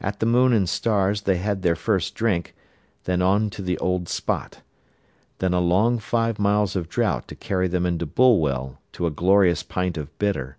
[0.00, 2.54] At the Moon and Stars they had their first drink,
[3.04, 4.62] then on to the Old Spot.
[5.36, 9.62] Then a long five miles of drought to carry them into Bulwell to a glorious
[9.62, 10.56] pint of bitter.